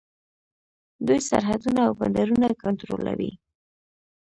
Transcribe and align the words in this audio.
دوی 1.05 1.19
سرحدونه 1.29 1.79
او 1.87 1.91
بندرونه 1.99 2.47
کنټرولوي. 2.63 3.31